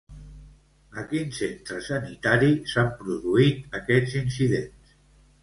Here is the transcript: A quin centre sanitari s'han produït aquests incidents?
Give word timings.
A 1.01 1.03
quin 1.11 1.29
centre 1.39 1.81
sanitari 1.89 2.49
s'han 2.73 2.91
produït 3.03 3.79
aquests 3.83 4.19
incidents? 4.25 4.99